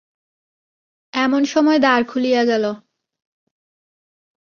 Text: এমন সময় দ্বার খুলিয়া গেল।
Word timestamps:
এমন 1.13 1.41
সময় 1.45 1.79
দ্বার 1.79 2.01
খুলিয়া 2.03 2.43
গেল। 2.45 2.65